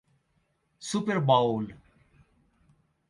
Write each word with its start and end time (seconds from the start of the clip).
Super 0.79 1.21
Bowl 1.21 1.77